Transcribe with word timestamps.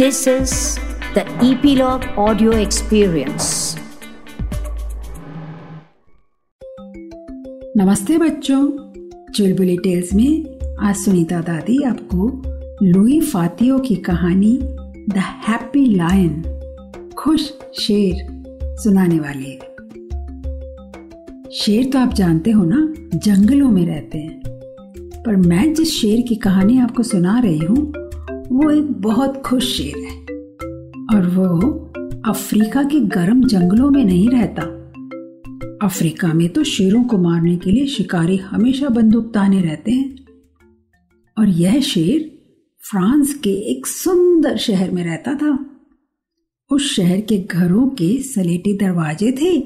This 0.00 0.18
is 0.28 0.52
the 1.14 1.22
Epilogue 1.46 2.04
Audio 2.18 2.52
Experience. 2.52 3.48
नमस्ते 7.76 8.18
बच्चों। 8.18 8.68
चुलबुली 9.32 9.76
tales 9.76 10.14
में 10.14 10.58
आज 10.80 10.96
सुनीता 10.96 11.40
दादी 11.40 11.82
आपको 11.82 12.42
लुई 12.86 13.20
फातियो 13.20 13.78
की 13.78 13.94
कहानी 13.94 14.58
द 15.08 15.14
हैप्पी 15.16 15.86
लायन 15.86 16.42
खुश 17.18 17.52
शेर 17.80 18.42
सुनाने 18.82 19.20
वाली 19.20 19.50
है। 19.50 19.60
शेर 21.52 21.92
तो 21.92 21.98
आप 21.98 22.14
जानते 22.14 22.50
हो 22.50 22.64
ना, 22.64 22.94
जंगलों 23.18 23.70
में 23.70 23.86
रहते 23.86 24.18
हैं। 24.18 24.42
पर 25.26 25.36
मैं 25.36 25.74
जिस 25.74 26.00
शेर 26.00 26.20
की 26.20 26.34
कहानी 26.34 26.78
आपको 26.78 27.02
सुना 27.02 27.38
रही 27.38 27.58
हूँ 27.58 28.09
वो 28.52 28.70
एक 28.70 28.92
बहुत 28.92 29.42
खुश 29.46 29.76
शेर 29.76 29.98
है। 29.98 30.20
और 31.16 31.30
वो 31.34 31.70
अफ्रीका 32.30 32.82
के 32.82 33.00
गर्म 33.00 33.44
जंगलों 33.44 33.90
में 33.90 34.04
नहीं 34.04 34.28
रहता। 34.28 34.62
अफ्रीका 35.86 36.32
में 36.32 36.48
तो 36.48 36.64
शेरों 36.64 37.04
को 37.04 37.18
मारने 37.18 37.56
के 37.56 37.70
लिए 37.70 37.86
शिकारी 37.86 38.36
हमेशा 38.36 38.88
बंदूक 38.88 39.34
ताने 39.34 39.60
रहते 39.60 39.92
हैं। 39.92 40.26
और 41.38 41.48
यह 41.48 41.80
शेर 41.80 42.38
फ्रांस 42.90 43.34
के 43.34 43.50
एक 43.50 43.86
सुंदर 43.86 44.56
शहर 44.56 44.90
में 44.90 45.04
रहता 45.04 45.34
था। 45.34 45.80
उस 46.70 46.94
शहर 46.94 47.20
के 47.20 47.38
घरों 47.38 47.88
के 47.88 48.22
सलेटी 48.22 48.78
दरवाजे 48.78 49.32
थे 49.32 49.60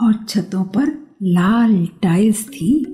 और 0.00 0.24
छतों 0.28 0.64
पर 0.64 1.16
लाल 1.22 1.88
टाइल्स 2.02 2.48
थी। 2.48 2.84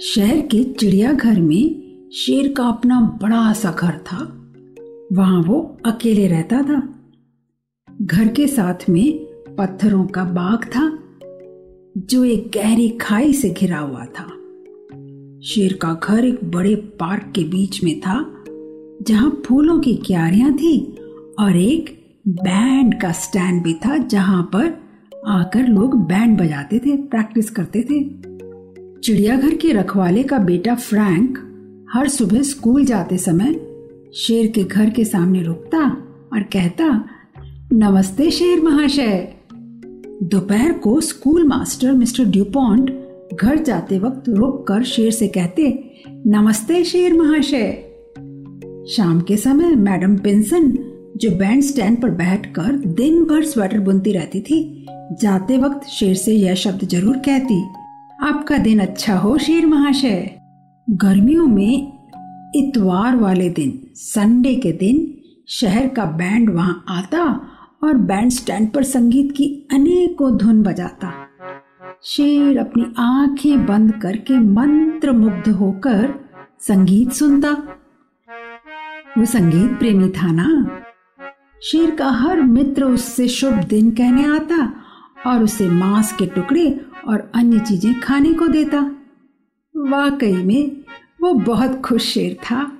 शहर 0.00 0.40
के 0.40 0.64
चिड़ियाघर 0.64 1.40
में 1.40 1.83
शेर 2.16 2.52
का 2.52 2.64
अपना 2.64 3.18
बड़ा 3.22 3.52
सा 3.52 3.70
घर 3.70 3.98
था। 3.98 4.18
वहाँ 5.12 5.42
वो 5.42 5.78
अकेले 5.86 6.26
रहता 6.26 6.62
था। 6.62 6.94
घर 8.02 8.28
के 8.28 8.46
साथ 8.46 8.74
में 8.88 9.24
पत्थरों 9.58 10.06
का 10.06 10.24
बाग 10.24 10.64
था, 10.64 10.98
जो 11.96 12.24
एक 12.24 12.50
गहरी 12.54 12.88
खाई 12.88 13.32
से 13.32 13.50
घिरा 13.50 13.78
हुआ 13.78 14.04
था। 14.04 14.24
शेर 15.40 15.78
का 15.82 16.00
घर 16.04 16.24
एक 16.24 16.44
बड़े 16.44 16.74
पार्क 16.74 17.32
के 17.36 17.44
बीच 17.44 17.84
में 17.84 18.00
था, 18.00 18.44
जहाँ 19.02 19.42
फूलों 19.46 19.80
की 19.80 19.94
क्यारियाँ 19.94 20.54
थी 20.54 20.96
और 21.40 21.56
एक 21.56 22.04
बैंड 22.28 23.00
का 23.00 23.12
स्टैंड 23.12 23.62
भी 23.62 23.74
था, 23.74 23.96
जहाँ 23.96 24.42
पर 24.42 24.66
आकर 25.26 25.66
लोग 25.66 26.08
बैंड 26.08 26.40
बजाते 26.40 26.78
थे, 26.78 26.96
प्रैक्टिस 26.96 27.50
करते 27.50 27.82
थे। 27.82 28.04
चिड़ियाघर 29.00 29.54
के 29.54 29.72
रखवाले 29.72 30.22
का 30.22 30.38
बेटा 30.38 30.74
फ्रैंक 30.74 31.50
हर 31.94 32.08
सुबह 32.08 32.42
स्कूल 32.42 32.84
जाते 32.84 33.16
समय 33.18 33.52
शेर 34.16 34.46
के 34.46 34.62
घर 34.64 34.90
के 34.90 35.04
सामने 35.04 35.42
रुकता 35.42 35.78
और 36.32 36.42
कहता, 36.42 36.86
नमस्ते 37.72 38.30
शेर 38.30 38.60
महाशय। 38.60 39.36
दोपहर 40.22 40.72
को 40.72 41.00
स्कूल 41.00 41.46
मास्टर 41.48 41.92
मिस्टर 41.92 42.24
ड्यूपॉन्ट 42.24 42.90
घर 43.34 43.58
जाते 43.58 43.98
वक्त 43.98 44.28
रुक 44.28 44.66
कर 44.68 44.84
शेर 44.84 45.10
से 45.10 45.28
कहते, 45.28 45.92
नमस्ते 46.26 46.84
शेर 46.84 47.14
महाशय। 47.14 47.72
शाम 48.96 49.20
के 49.20 49.36
समय 49.36 49.74
मैडम 49.74 50.16
पिंसन, 50.16 50.70
जो 51.16 51.30
बैंड 51.30 51.62
स्टैंड 51.62 52.02
पर 52.02 52.10
बैठकर 52.10 52.72
दिन 52.72 53.24
भर 53.24 53.44
स्वेटर 53.44 53.80
बुनती 53.80 54.12
रहती 54.12 54.40
थी, 54.40 54.86
जाते 55.22 55.58
वक्त 55.58 55.88
शेर 55.88 56.14
से 56.14 56.34
यह 56.34 56.54
शब्द 56.54 56.88
ज़रूर 56.88 57.16
कहती, 57.16 57.64
आपका 58.22 58.58
दिन 58.58 58.78
अच्छा 58.78 59.16
हो 59.16 59.38
शेर 59.38 59.66
महाशय। 59.66 60.40
गर्मियों 60.90 61.46
में 61.46 61.92
इतवार 62.54 63.16
वाले 63.16 63.48
दिन, 63.48 63.80
संडे 63.94 64.54
के 64.54 64.72
दिन 64.72 65.14
शहर 65.48 65.88
का 65.88 66.04
बैंड 66.04 66.50
वहाँ 66.50 66.84
आता 66.88 67.46
और 67.84 67.94
बैंड 67.94 68.30
स्टैंड 68.30 68.72
पर 68.72 68.82
संगीत 68.82 69.32
की 69.32 69.68
अनेकों 69.72 70.36
धुन 70.36 70.62
बजाता। 70.62 71.12
शेर 72.02 72.58
अपनी 72.58 72.84
आँखें 72.98 73.66
बंद 73.66 73.92
करके 74.02 74.38
मंत्र 74.38 75.12
मुग्ध 75.12 75.48
होकर 75.48 76.14
संगीत 76.60 77.12
सुनता। 77.12 77.52
वो 79.18 79.24
संगीत 79.24 79.78
प्रेमी 79.78 80.08
था 80.08 80.32
ना? 80.32 80.80
शेर 81.62 81.90
का 81.90 82.10
हर 82.10 82.42
मित्र 82.42 82.84
उससे 82.84 83.28
शुभ 83.28 83.54
दिन 83.54 83.90
कहने 83.90 84.24
आता 84.24 84.72
और 85.26 85.42
उसे 85.42 85.68
मांस 85.68 86.12
के 86.12 86.26
टुकड़े 86.26 86.80
और 87.08 87.32
अन्य 87.34 87.58
चीज़ें 87.58 88.00
खाने 88.00 88.32
को 88.32 88.48
देता। 88.48 88.96
वाकई 89.74 90.32
में 90.32 90.84
वो 91.22 91.32
बहुत 91.34 91.80
खुश 91.80 92.02
शेर 92.04 92.34
था। 92.34 92.78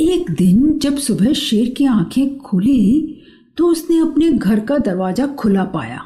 एक 0.00 0.30
दिन 0.30 0.78
जब 0.78 0.96
सुबह 0.96 1.32
शेर 1.32 1.68
की 1.70 1.84
आँखें 1.84 2.38
खुली 2.38 3.20
तो 3.56 3.66
उसने 3.66 3.98
अपने 3.98 4.30
घर 4.32 4.60
का 4.60 4.78
दरवाज़ा 4.78 5.26
खुला 5.26 5.64
पाया। 5.64 6.00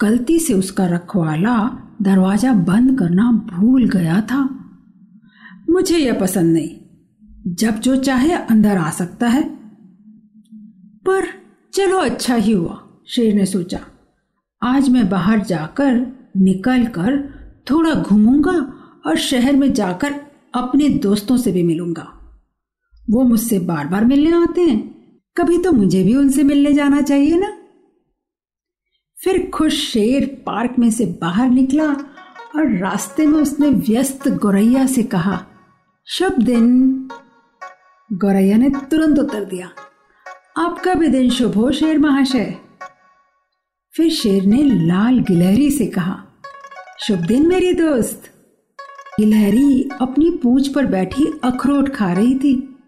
गलती 0.00 0.38
से 0.38 0.54
उसका 0.54 0.86
रखवाला 0.86 1.56
दरवाज़ा 2.02 2.52
बंद 2.52 2.98
करना 2.98 3.30
भूल 3.32 3.88
गया 3.88 4.20
था। 4.20 4.42
मुझे 5.70 5.98
यह 5.98 6.20
पसंद 6.20 6.52
नहीं। 6.52 7.54
जब 7.54 7.80
जो 7.80 7.96
चाहे 7.96 8.32
अंदर 8.32 8.76
आ 8.76 8.90
सकता 8.90 9.28
है। 9.28 9.42
पर 11.06 11.26
चलो 11.74 11.98
अच्छा 11.98 12.34
ही 12.34 12.52
हुआ, 12.52 12.82
शेर 13.06 13.34
ने 13.34 13.46
सोचा। 13.46 13.80
आज 14.62 14.88
मैं 14.88 15.08
बाहर 15.10 15.40
जाकर 15.40 16.06
निकल 16.36 16.84
कर 16.86 17.35
थोड़ा 17.70 17.94
घूमूँगा 17.94 18.52
और 19.06 19.16
शहर 19.16 19.56
में 19.56 19.72
जाकर 19.72 20.14
अपने 20.54 20.88
दोस्तों 20.88 21.36
से 21.36 21.52
भी 21.52 21.62
मिलूँगा। 21.62 22.12
वो 23.10 23.22
मुझसे 23.22 23.58
बार 23.58 23.86
बार 23.86 24.04
मिलने 24.04 24.32
आते 24.32 24.60
हैं। 24.60 24.78
कभी 25.36 25.58
तो 25.58 25.72
मुझे 25.72 26.02
भी 26.04 26.14
उनसे 26.16 26.42
मिलने 26.42 26.72
जाना 26.72 27.00
चाहिए 27.02 27.36
ना? 27.36 27.52
फिर 29.18 29.50
खुश 29.50 29.74
शेर 29.92 30.24
पार्क 30.46 30.74
में 30.78 30.90
से 30.90 31.06
बाहर 31.22 31.50
निकला 31.50 31.86
और 32.56 32.76
रास्ते 32.78 33.26
में 33.26 33.40
उसने 33.42 33.68
व्यस्त 33.68 34.28
गौरैया 34.28 34.86
से 34.86 35.02
कहा 35.02 35.44
शुभ 36.08 36.32
दिन। 36.32 37.08
गौरैया 38.10 38.56
ने 38.56 38.70
तुरंत 38.90 39.18
उत्तर 39.18 39.44
दिया, 39.44 39.70
आपका 40.58 40.94
भी 40.94 41.08
दिन 41.08 41.30
शुभ 41.30 41.54
हो, 41.54 41.70
शेर 41.72 41.98
महाशय। 41.98 42.54
फिर 43.94 44.10
शेर 44.10 44.44
ने 44.44 44.62
लाल 44.62 45.18
गिलहरी 45.18 45.70
से 45.70 45.86
कहा 45.86 46.25
शुभ 47.00 47.18
दिन 47.18 47.48
मेरी 47.48 47.72
दोस्त। 47.72 48.22
गिलहरी 49.20 49.90
अपनी 50.00 50.30
पूछ 50.30 50.68
पर 50.68 50.86
बैठी 50.86 51.40
अखरोट 51.44 51.88
खा 51.88 52.12
रही 52.12 52.34
थी। 52.34 52.78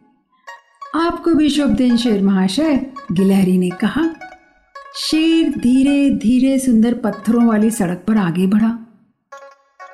आपको 0.95 1.35
भी 1.35 1.49
शुभ 1.49 1.71
दिन, 1.71 1.97
शेर 1.97 2.23
महाशय, 2.23 2.93
गिलहरी 3.13 3.59
ने 3.59 3.71
कहा। 3.71 4.09
शेर 4.97 5.51
धीरे 5.51 6.11
धीरे 6.11 6.59
सुंदर 6.59 6.95
पत्थरों 6.95 7.47
वाली 7.47 7.71
सड़क 7.71 8.05
पर 8.09 8.17
आगे 8.17 8.47
बढ़ा। 8.47 8.79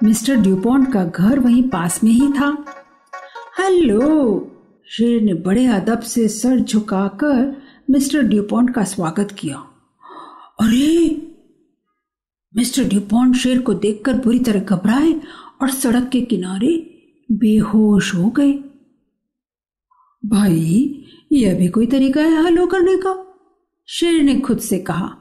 मिस्टर 0.05 0.37
ड्यूपॉन्ट 0.37 0.93
का 0.93 1.05
घर 1.05 1.39
वहीं 1.41 1.63
पास 1.63 2.05
में 2.05 2.13
ही 2.13 2.29
था। 2.29 2.65
हेलो 3.61 4.41
शेर 4.87 5.23
ने 5.23 5.35
बड़े 5.35 5.67
अदब 5.67 6.01
से 6.01 6.29
सर 6.29 6.61
झुकाकर 6.61 7.63
मिस्टर 7.91 8.23
ड्यूपॉन्ट 8.23 8.75
का 8.75 8.85
स्वागत 8.85 9.29
किया। 9.39 9.57
अरे! 10.61 11.24
मिस्टर 12.65 12.85
ड्यूपॉन्ट 12.85 13.37
शेर 13.37 13.61
को 13.61 13.75
देखकर 13.75 14.15
बुरी 14.15 14.39
तरह 14.39 14.61
घबराए 14.61 15.21
और 15.63 15.71
सड़क 15.71 16.09
के 16.09 16.21
किनारे 16.21 17.01
बेहोश 17.33 18.15
हो 18.15 18.31
गए। 18.31 18.53
भाई 20.25 21.05
यह 21.33 21.59
भी 21.59 21.69
कोई 21.69 21.87
तरीका 21.87 22.21
है 22.21 22.45
हलो 22.45 22.67
करने 22.67 22.97
का? 22.97 23.35
शेर 23.89 24.23
ने 24.23 24.41
खुद 24.41 24.59
से 24.59 24.79
कहा 24.79 25.17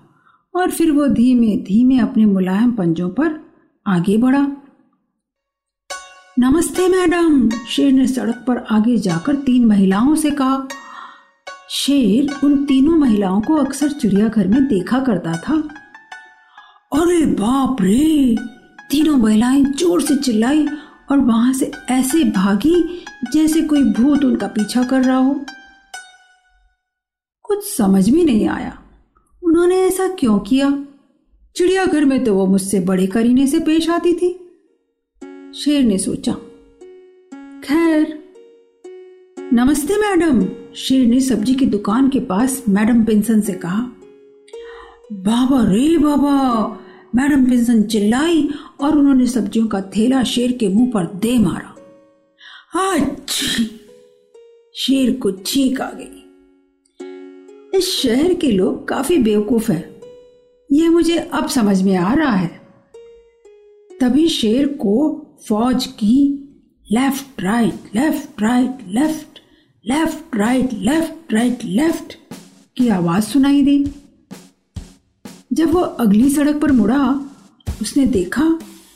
और 0.55 0.71
फिर 0.71 0.91
वो 0.91 1.07
धीमे 1.07 1.57
धीमे 1.57 1.99
अपने 1.99 2.25
मुलायम 2.25 2.71
पंजों 2.71 3.09
पर 3.09 3.45
आगे 3.87 4.17
बढ़ा। 4.17 4.47
नमस्ते, 6.39 6.87
मैडम, 6.87 7.49
शेर 7.49 7.91
ने 7.91 8.07
सड़क 8.07 8.45
पर 8.47 8.57
आगे 8.57 8.97
जाकर 8.97 9.35
तीन 9.35 9.65
महिलाओं 9.65 10.15
से 10.15 10.31
कहा। 10.31 10.67
शेर 11.69 12.29
उन 12.43 12.65
तीनों 12.65 12.97
महिलाओं 12.97 13.41
को 13.41 13.55
अक्सर 13.55 13.91
चिड़ियाघर 13.91 14.47
में 14.47 14.67
देखा 14.67 14.99
करता 14.99 15.37
था। 15.37 15.79
अरे 16.93 17.25
बाप 17.25 17.77
रे! 17.81 18.35
तीनों 18.91 19.17
महिलाएँ 19.17 19.63
ज़ोर 19.63 20.01
से 20.01 20.15
चिल्लाई 20.15 20.65
और 21.11 21.17
वहाँ 21.17 21.53
से 21.53 21.71
ऐसे 21.91 22.23
भागी 22.23 23.05
जैसे 23.33 23.61
कोई 23.61 23.83
भूत 23.83 24.25
उनका 24.25 24.47
पीछा 24.47 24.83
कर 24.83 25.03
रहा 25.03 25.17
हो। 25.17 25.45
कुछ 27.43 27.77
समझ 27.77 28.09
में 28.09 28.25
नहीं 28.25 28.47
आया। 28.47 28.77
उन्होंने 29.43 29.75
ऐसा 29.75 30.07
क्यों 30.07 30.39
किया? 30.39 30.85
चिड़ियाघर 31.55 32.05
में 32.05 32.23
तो 32.23 32.35
वो 32.35 32.45
मुझसे 32.45 32.79
बड़े 32.79 33.07
करीने 33.07 33.47
से 33.47 33.59
पेश 33.59 33.89
आती 33.89 34.13
थी। 34.13 34.31
शेर 35.55 35.83
ने 35.83 35.97
सोचा, 35.97 36.33
खैर, 37.63 38.23
नमस्ते 39.53 39.97
मैडम, 39.97 40.45
शेर 40.75 41.07
ने 41.07 41.19
सब्ज़ी 41.19 41.55
की 41.55 41.65
दुकान 41.65 42.09
के 42.09 42.19
पास 42.19 42.63
मैडम 42.69 43.03
पिंसन 43.03 43.41
से 43.41 43.53
कहा। 43.53 43.81
बाबा 45.13 45.63
रे 45.63 45.97
बाबा 45.97 46.79
मैडम 47.15 47.45
पिंसन 47.45 47.83
चिल्लाई 47.83 48.49
और 48.81 48.97
उन्होंने 48.97 49.27
सब्जियों 49.27 49.67
का 49.67 49.81
थैला 49.81 50.23
शेर 50.23 50.51
के 50.51 50.67
मुँह 50.67 50.91
पर 50.91 51.05
दे 51.05 51.37
मारा। 51.37 51.69
अच्छी 52.91 53.65
शेर 54.75 55.11
को 55.15 55.31
छींक 55.31 55.81
आ 55.81 55.89
गई। 55.91 56.19
इस 57.77 57.89
शहर 58.01 58.33
के 58.33 58.51
लोग 58.51 58.87
काफ़ी 58.87 59.17
बेवकूफ़ 59.17 59.71
हैं। 59.71 60.01
यह 60.71 60.89
मुझे 60.91 61.17
अब 61.17 61.47
समझ 61.47 61.81
में 61.81 61.95
आ 61.97 62.13
रहा 62.13 62.35
है। 62.35 62.61
तभी 64.01 64.27
शेर 64.29 64.67
को 64.67 64.95
फौज 65.47 65.85
की 65.85 66.39
left 66.91 67.41
right 67.41 67.95
left 67.95 68.41
right 68.41 68.77
left 68.87 69.39
left 69.85 70.35
right 70.35 70.73
left 70.73 71.33
right 71.33 71.59
left 71.65 72.17
की 72.77 72.87
आवाज़ 72.89 73.23
सुनाई 73.23 73.61
दी। 73.61 73.85
जब 75.53 75.71
वह 75.71 75.83
अगली 75.99 76.29
सड़क 76.29 76.59
पर 76.61 76.71
मुड़ा, 76.71 77.29
उसने 77.81 78.05
देखा 78.05 78.43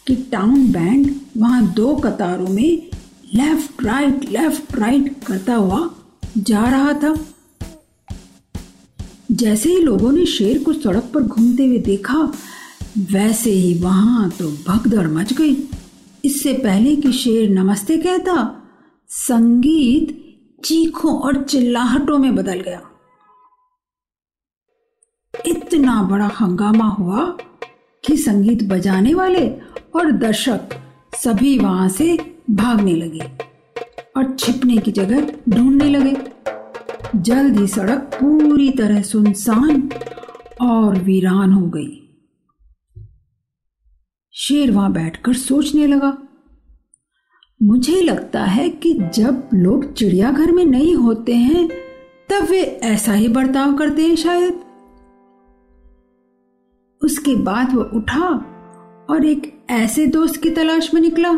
कि 0.08 0.16
टाउन 0.32 0.72
बैंड 0.72 1.10
वहाँ 1.38 1.74
दो 1.74 1.96
कतारों 1.96 2.48
में 2.48 2.90
लेफ़्ट 3.36 3.84
राइट 3.84 4.24
लेफ़्ट 4.32 4.76
राइट 4.76 5.24
करता 5.24 5.56
हुआ 5.56 5.90
जा 6.38 6.64
रहा 6.64 6.94
था। 6.94 7.16
जैसे 9.32 9.70
ही 9.70 9.82
लोगों 9.82 10.12
ने 10.12 10.26
शेर 10.26 10.64
को 10.64 10.74
सड़क 10.74 11.12
पर 11.14 11.22
घूमते 11.22 11.66
हुए 11.66 11.78
देखा, 11.78 12.34
वैसे 13.12 13.52
ही 13.52 13.74
वहाँ 13.82 14.30
तो 14.30 14.52
भगदड़ 14.68 15.08
मच 15.08 15.34
गई। 15.34 15.56
इससे 16.26 16.54
पहले 16.54 16.96
कि 16.96 17.12
शेर 17.14 17.50
नमस्ते 17.50 17.98
कहता, 17.98 18.36
संगीत 19.10 20.24
चीखों 20.66 21.20
और 21.20 21.44
चिल्लाहटों 21.44 22.18
में 22.18 22.36
बदल 22.36 22.60
गया। 22.60 22.82
इतना 25.68 26.02
बड़ा 26.04 26.26
हंगामा 26.40 26.86
हुआ 26.90 27.24
कि 28.04 28.16
संगीत 28.18 28.62
बजाने 28.64 29.14
वाले 29.14 29.48
और 29.96 30.12
दर्शक 30.12 30.74
सभी 31.14 31.58
वहाँ 31.60 31.88
से 31.90 32.18
भागने 32.50 32.94
लगे 32.96 33.26
और 34.18 34.36
छिपने 34.36 34.78
की 34.78 34.92
जगह 34.92 35.28
ढूँढने 35.50 35.90
लगे। 35.90 36.16
जल्द 37.16 37.58
ही 37.60 37.68
सड़क 37.68 38.10
पूरी 38.14 38.70
तरह 38.72 39.02
सुनसान 39.02 39.90
और 40.62 41.00
वीरान 41.00 41.54
हो 41.54 41.66
गई। 41.68 41.90
शेर 44.36 44.72
वहाँ 44.72 44.92
बैठकर 44.94 45.34
सोचने 45.34 45.88
लगा, 45.88 46.18
मुझे 47.62 48.02
लगता 48.02 48.44
है 48.44 48.70
कि 48.70 48.94
जब 49.16 49.50
लोग 49.54 49.94
चिड़ियाघर 49.94 50.52
में 50.52 50.64
नहीं 50.66 50.96
होते 50.96 51.36
हैं, 51.36 51.68
तब 52.30 52.48
वे 52.50 52.62
ऐसा 52.86 53.14
ही 53.14 53.28
बर्ताव 53.28 53.76
करते 53.76 54.06
हैं 54.06 54.16
शायद। 54.16 54.64
उसके 57.08 57.36
बाद 57.36 57.74
वह 57.76 57.92
उठा 57.96 58.30
और 59.10 59.26
एक 59.26 59.54
ऐसे 59.70 60.06
दोस्त 60.08 60.42
की 60.44 60.50
तलाश 60.50 60.94
में 60.94 61.02
निकला 61.02 61.34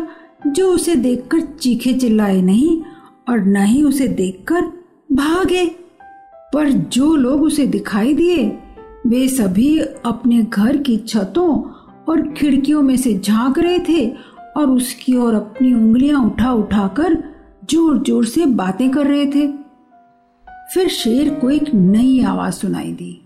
जो 0.46 0.72
उसे 0.72 0.94
देखकर 0.96 1.40
चीखे 1.40 1.92
चिल्लाए 1.92 2.40
नहीं 2.42 2.80
और 3.28 3.40
न 3.40 3.56
ही 3.56 3.82
उसे 3.82 4.08
देखकर 4.08 4.62
भागे। 5.12 5.64
पर 6.54 6.70
जो 6.70 7.14
लोग 7.16 7.42
उसे 7.42 7.66
दिखाई 7.66 8.14
दिए, 8.14 8.46
वे 9.06 9.28
सभी 9.28 9.78
अपने 9.78 10.42
घर 10.42 10.76
की 10.76 10.96
छतों 10.96 11.62
और 12.08 12.32
खिड़कियों 12.32 12.82
में 12.82 12.96
से 12.96 13.18
झाँक 13.18 13.58
रहे 13.58 13.78
थे 13.78 14.06
और 14.56 14.70
उसकी 14.70 15.16
ओर 15.16 15.34
अपनी 15.34 15.72
उंगलियाँ 15.74 16.24
उठा 16.26 16.52
उठाकर 16.52 17.16
ज़ोर 17.70 17.98
ज़ोर 17.98 18.24
से 18.24 18.46
बातें 18.46 18.90
कर 18.90 19.06
रहे 19.06 19.26
थे। 19.26 19.46
फिर 20.74 20.88
शेर 20.88 21.34
को 21.34 21.50
एक 21.50 21.74
नई 21.74 22.20
आवाज़ 22.22 22.54
सुनाई 22.54 22.92
दी। 22.92 23.19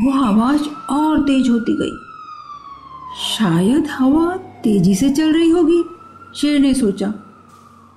वो 0.00 0.24
आवाज़ 0.24 0.62
और 0.90 1.20
तेज 1.20 1.48
होती 1.48 1.72
गई। 1.72 1.96
शायद 3.36 3.86
हवा 3.86 4.36
तेज़ी 4.36 4.94
से 4.94 5.10
चल 5.10 5.32
रही 5.32 5.50
होगी, 5.50 5.84
शेर 6.40 6.60
ने 6.60 6.74
सोचा। 6.74 7.14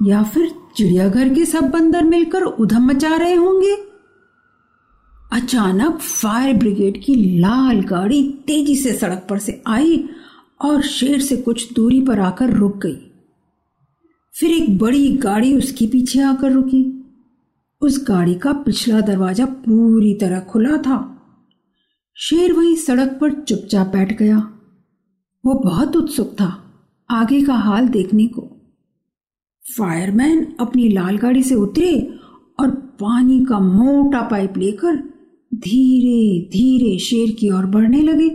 या 0.04 0.24
फिर 0.24 0.56
चिड़ियाघर 0.78 1.30
के 1.30 1.46
सब 1.46 1.64
बंदर 1.64 2.04
मिलकर 2.04 2.44
उधम 2.44 2.84
मचा 2.84 3.16
रहे 3.16 3.34
होंगे? 3.34 3.78
अचानक 5.34 5.98
फायर 5.98 6.54
ब्रिगेड 6.54 7.04
की 7.04 7.40
लाल 7.40 7.82
गाड़ी 7.82 8.44
तेज़ी 8.48 8.76
से 8.76 8.94
सड़क 8.94 9.28
पर 9.30 9.38
से 9.38 9.64
आई 9.68 10.10
और 10.62 10.82
शेर 10.82 11.20
से 11.20 11.38
कुछ 11.38 11.74
दूरी 11.74 12.02
पर 12.02 12.20
आकर 12.20 12.50
रुक 12.50 12.78
गई। 12.78 13.10
फिर 14.36 14.52
एक 14.52 14.78
बड़ी 14.80 15.08
गाड़ी 15.18 15.56
उसके 15.58 15.86
पीछे 15.88 16.22
आकर 16.22 16.52
रुकी। 16.52 16.84
उस 17.82 18.04
गाड़ी 18.08 18.36
का 18.36 18.54
पिछला 18.54 19.02
दरवाज़ा 19.02 19.46
पूरी 19.46 20.14
तरह 20.14 20.40
खुला 20.40 20.78
था। 20.78 20.98
शेर 22.18 22.54
वही 22.54 22.76
सड़क 22.76 23.18
पर 23.22 23.32
चुपचाप 23.34 23.88
बैठ 23.88 24.18
गया। 24.18 24.38
वो 25.44 25.54
बहुत 25.54 25.96
उत्सुक 25.96 26.34
था, 26.34 26.48
आगे 27.10 27.42
का 27.42 27.54
हाल 27.54 27.88
देखने 27.88 28.28
को। 28.28 28.42
फायरमैन 29.66 30.46
अपनी 30.60 30.88
लाल 30.90 31.18
गाड़ी 31.18 31.44
से 31.44 31.56
उतरे 31.56 31.96
और 32.60 32.72
पानी 33.00 33.44
का 33.46 33.60
मोटा 33.60 34.22
पाइप 34.22 34.58
लेकर 34.58 34.96
धीरे 35.52 36.50
धीरे 36.52 36.98
शेर 37.00 37.32
की 37.32 37.50
ओर 37.50 37.66
बढ़ने 37.66 38.02
लगे। 38.02 38.30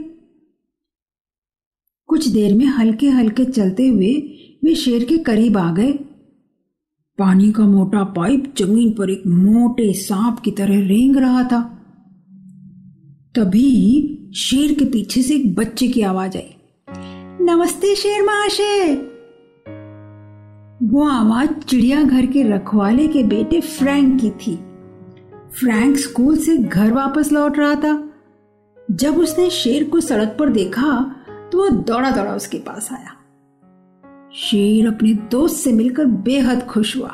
कुछ 2.09 2.29
देर 2.29 2.55
में 2.55 2.67
हल्के 2.67 3.09
हल्के 3.09 3.45
चलते 3.45 3.89
हुए 3.89 4.15
वे 4.65 4.75
शेर 4.75 5.05
के 5.05 5.19
करीब 5.19 5.59
आ 5.59 5.73
गए। 5.73 5.93
पानी 7.19 7.53
का 7.53 7.67
मोटा 7.67 8.05
पाइप 8.05 8.55
ज़मीन 8.59 8.91
पर 8.91 9.11
एक 9.11 9.23
मोटे 9.27 9.93
सांप 9.93 10.39
की 10.39 10.51
तरह 10.51 10.87
रेंग 10.89 11.17
रहा 11.17 11.43
था। 11.43 11.61
तभी 13.35 14.19
शेर 14.37 14.75
के 14.75 14.85
पीछे 14.85 15.23
से 15.23 15.35
एक 15.35 15.55
बच्चे 15.55 15.89
की 15.89 16.01
आवाज़ 16.01 16.37
आई। 16.37 16.51
नमस्ते 17.41 17.95
शेर 17.95 18.23
महाशय! 18.23 18.95
वो 20.83 21.09
आवाज़ 21.09 21.51
चिड़ियाघर 21.51 22.27
के 22.27 22.43
रखवाले 22.43 23.09
के 23.09 23.23
बेटे 23.23 23.61
फ्रैंक 23.61 24.21
की 24.21 24.31
थी। 24.31 24.57
फ्रैंक 25.61 25.97
स्कूल 25.97 26.37
से 26.37 26.57
घर 26.57 26.93
वापस 26.93 27.33
लौट 27.33 27.59
रहा 27.59 27.75
था। 27.75 28.11
जब 28.91 29.19
उसने 29.19 29.51
शेर 29.51 29.85
को 29.85 30.01
सड़क 30.01 30.37
पर 30.39 30.49
देखा 30.49 31.15
तो 31.53 31.59
वो 31.59 31.69
दौड़ा 31.69 32.11
दौड़ा 32.11 32.35
उसके 32.35 32.59
पास 32.59 32.93
आया। 32.93 33.15
शेर 34.35 34.87
अपने 34.89 35.13
दोस्त 35.13 35.57
से 35.57 35.73
मिलकर 35.73 36.05
बेहद 36.05 36.63
खुश 36.63 36.97
हुआ। 36.97 37.11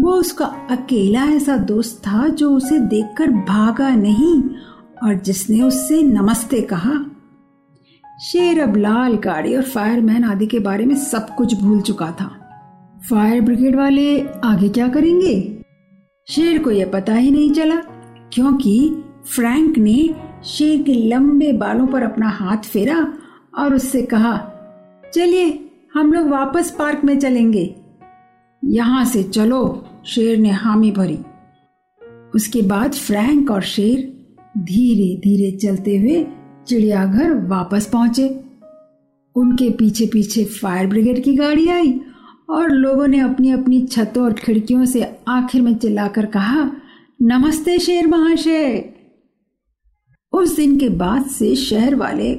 वो 0.00 0.12
उसका 0.12 0.44
अकेला 0.46 1.24
ऐसा 1.24 1.56
दोस्त 1.56 2.02
था 2.06 2.28
जो 2.28 2.50
उसे 2.56 2.78
देखकर 2.78 3.30
भागा 3.30 3.90
नहीं 3.90 4.42
और 5.04 5.14
जिसने 5.14 5.62
उससे 5.62 6.02
नमस्ते 6.02 6.60
कहा। 6.62 7.04
शेर 8.22 8.60
अब 8.60 8.76
लाल 8.76 9.14
गाड़ी 9.16 9.56
और 9.56 9.62
फायरमैन 9.62 10.24
आदि 10.24 10.46
के 10.46 10.58
बारे 10.58 10.86
में 10.86 10.94
सब 10.94 11.34
कुछ 11.34 11.54
भूल 11.54 11.80
चुका 11.80 12.10
था। 12.10 12.36
फायर 13.10 13.40
ब्रिगेड 13.40 13.76
वाले 13.76 14.26
आगे 14.44 14.68
क्या 14.68 14.88
करेंगे? 14.88 15.64
शेर 16.28 16.62
को 16.62 16.70
यह 16.70 16.90
पता 16.92 17.14
ही 17.14 17.30
नहीं 17.30 17.50
चला, 17.52 17.76
क्योंकि 18.32 19.04
फ्रैंक 19.26 19.78
ने 19.78 20.14
शेर 20.44 20.82
के 20.82 20.92
लंबे 20.92 21.52
बालों 21.52 21.86
पर 21.86 22.02
अपना 22.02 22.28
हाथ 22.28 22.56
फेरा 22.56 23.14
और 23.58 23.74
उससे 23.74 24.02
कहा, 24.02 24.50
चलिए, 25.14 25.70
हम 25.94 26.12
लोग 26.12 26.28
वापस 26.28 26.76
पार्क 26.78 27.04
में 27.04 27.18
चलेंगे। 27.18 27.74
यहाँ 28.64 29.04
से 29.04 29.22
चलो, 29.22 29.86
शेर 30.06 30.38
ने 30.38 30.50
हामी 30.50 30.90
भरी। 30.90 31.18
उसके 32.34 32.62
बाद 32.62 32.92
फ्रैंक 32.92 33.50
और 33.50 33.62
शेर 33.62 34.26
धीरे 34.58 35.16
धीरे 35.16 35.56
चलते 35.56 35.96
हुए 35.96 36.26
चिड़ियाघर 36.66 37.46
वापस 37.46 37.86
पहुँचे। 37.86 38.40
उनके 39.36 39.70
पीछे 39.70 40.06
पीछे 40.06 40.44
फायर 40.44 40.86
ब्रिगेड 40.86 41.24
की 41.24 41.36
गाड़ी 41.36 41.68
आई 41.68 42.00
और 42.50 42.70
लोगों 42.70 43.06
ने 43.06 43.20
अपनी 43.20 43.50
अपनी 43.50 43.86
छतों 43.86 44.24
और 44.24 44.32
खिड़कियों 44.32 44.84
से 44.84 45.16
आखिर 45.28 45.62
में 45.62 45.74
चिल्लाकर 45.74 46.26
कहा, 46.26 46.72
नमस्ते 47.22 47.78
शेर 47.78 48.06
महाशय! 48.06 48.94
उस 50.32 50.54
दिन 50.56 50.78
के 50.78 50.88
बाद 50.88 51.26
से 51.28 51.54
शहर 51.56 51.94
वाले 51.94 52.32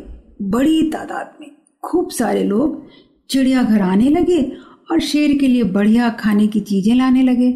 बड़ी 0.51 0.81
तादाद 0.91 1.33
में 1.41 1.49
खूब 1.83 2.09
सारे 2.09 2.43
लोग 2.43 2.81
चिड़ियाघर 3.29 3.81
आने 3.81 4.09
लगे 4.09 4.41
और 4.91 4.99
शेर 4.99 5.37
के 5.37 5.47
लिए 5.47 5.63
बढ़िया 5.63 6.09
खाने 6.09 6.47
की 6.47 6.59
चीज़ें 6.61 6.95
लाने 6.95 7.23
लगे। 7.23 7.51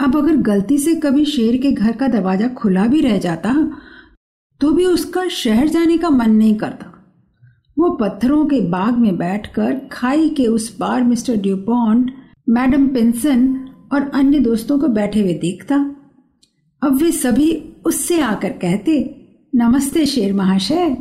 अब 0.00 0.16
अगर 0.16 0.36
गलती 0.42 0.78
से 0.78 0.94
कभी 0.94 1.24
शेर 1.24 1.56
के 1.56 1.72
घर 1.72 1.92
का 1.92 2.08
दरवाज़ा 2.08 2.48
खुला 2.48 2.86
भी 2.86 3.00
रह 3.00 3.18
जाता 3.18 3.54
तो 4.60 4.70
भी 4.72 4.84
उसका 4.84 5.26
शहर 5.28 5.68
जाने 5.68 5.96
का 5.98 6.10
मन 6.10 6.30
नहीं 6.30 6.54
करता। 6.56 6.86
वो 7.76 7.90
पत्थरों 7.90 8.44
के 8.46 8.60
बाग 8.68 8.98
में 8.98 9.16
बैठकर 9.16 9.74
खाई 9.92 10.28
के 10.28 10.46
उस 10.46 10.68
पार 10.76 11.02
मिस्टर 11.04 11.36
ड्यूपॉन्ट, 11.36 12.10
मैडम 12.48 12.86
पिंसन 12.88 13.48
और 13.92 14.08
अन्य 14.10 14.38
दोस्तों 14.40 14.78
को 14.78 14.88
बैठे 14.90 15.20
हुए 15.20 15.34
देखता। 15.34 15.76
अब 16.82 16.96
वे 17.02 17.10
सभी 17.12 17.52
उससे 17.86 18.20
आकर 18.20 18.48
कहते, 18.48 19.14
नमस्ते 19.54 20.06
शेर 20.06 20.32
महाशय। 20.32 20.96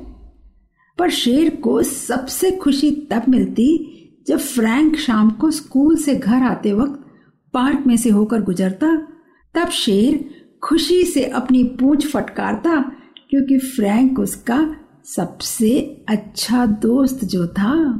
पर 0.97 1.09
शेर 1.09 1.55
को 1.55 1.83
सबसे 1.83 2.51
खुशी 2.51 2.91
तब 2.91 3.23
मिलती 3.29 3.93
जब 4.27 4.37
फ्रैंक 4.37 4.95
शाम 4.95 5.29
को 5.29 5.51
स्कूल 5.51 5.95
से 5.95 6.15
घर 6.15 6.43
आते 6.43 6.73
वक्त 6.73 7.05
पार्क 7.53 7.83
में 7.87 7.97
से 7.97 8.09
होकर 8.09 8.41
गुजरता। 8.41 9.07
तब 9.53 9.69
शेर 9.69 10.29
खुशी 10.63 11.03
से 11.03 11.23
अपनी 11.23 11.63
पूंछ 11.63 12.07
फटकारता, 12.07 12.91
क्योंकि 13.29 13.57
फ्रैंक 13.57 14.19
उसका 14.19 14.75
सबसे 15.05 15.79
अच्छा 16.09 16.65
दोस्त 16.65 17.25
जो 17.25 17.47
था। 17.47 17.97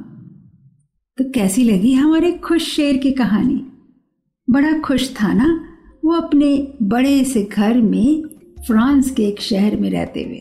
तो 1.17 1.31
कैसी 1.31 1.63
लगी 1.63 1.93
हमारे 1.93 2.31
खुश 2.31 2.75
शेर 2.75 2.97
की 2.97 3.11
कहानी? 3.11 3.67
बड़ा 4.49 4.79
खुश 4.79 5.13
था 5.15 5.33
ना? 5.33 5.65
वो 6.05 6.13
अपने 6.13 6.73
बड़े 6.83 7.23
से 7.23 7.43
घर 7.43 7.81
में 7.81 8.23
फ्रांस 8.65 9.09
के 9.11 9.23
एक 9.23 9.41
शहर 9.41 9.75
में 9.75 9.89
रहते 9.89 10.23
हुए। 10.23 10.39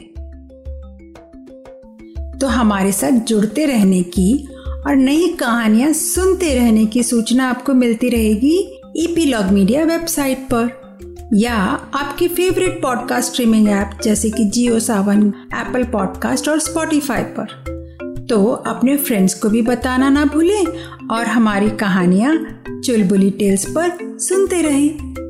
तो 2.41 2.47
हमारे 2.47 2.93
साथ 2.93 3.11
जुड़ते 3.11 3.67
रहने 3.67 4.03
की 4.03 4.49
और 4.87 4.97
नई 4.97 5.29
कहानियाँ 5.29 5.93
सुनते 5.93 6.55
रहने 6.55 6.87
की 6.87 7.03
सूचना 7.03 7.51
आपको 7.51 7.75
मिलती 7.75 8.09
रहेगी 8.09 8.81
ईपीलॉग 8.97 9.45
मीडिया 9.45 9.85
वेबसाइट 9.85 10.39
पर, 10.39 10.87
या 11.35 11.55
आपकी 11.95 12.29
फेवरेट 12.29 12.83
पॉडकास्ट 12.83 13.31
स्ट्रीमिंग 13.31 13.69
ऐप 13.69 13.99
जैसे 14.05 14.31
कि 14.31 14.45
जियो 14.45 14.81
सावन 14.81 15.33
एप्पल 15.55 15.85
पॉडकास्ट 15.85 16.49
और 16.49 16.59
स्पॉटिफाई 16.59 17.23
पर। 17.23 17.77
तो 18.31 18.45
अपने 18.45 18.97
फ्रेंड्स 18.97 19.35
को 19.35 19.49
भी 19.49 19.63
बताना 19.63 20.09
ना 20.09 20.25
भूलें 20.25 20.67
और 21.09 21.27
हमारी 21.27 21.71
कहानियाँ 21.71 22.63
चुलबुली 22.85 23.31
टेल्स 23.31 23.67
पर 23.71 24.19
सुनते 24.19 24.63
रहें। 24.63 25.26